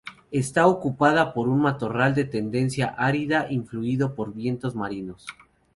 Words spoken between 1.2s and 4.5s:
por un matorral de tendencia árida influido por las